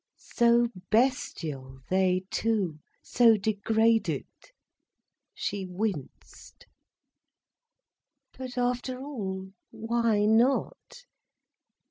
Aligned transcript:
So 0.33 0.69
bestial, 0.89 1.81
they 1.91 2.23
two!—so 2.31 3.37
degraded! 3.37 4.25
She 5.31 5.67
winced. 5.67 6.65
But 8.35 8.57
after 8.57 8.99
all, 8.99 9.51
why 9.69 10.25
not? 10.25 11.05